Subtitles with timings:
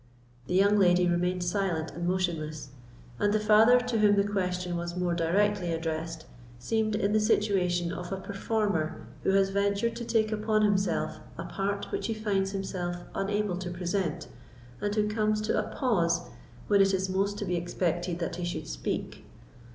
[0.47, 2.69] The young lady remained silent and motionless,
[3.19, 6.25] and the father, to whom the question was more directly addressed,
[6.57, 11.43] seemed in the situation of a performer who has ventured to take upon himself a
[11.45, 14.27] part which he finds himself unable to present,
[14.81, 16.21] and who comes to a pause
[16.67, 19.23] when it is most to be expected that he should speak.